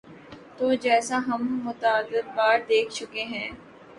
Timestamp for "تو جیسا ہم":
0.57-1.41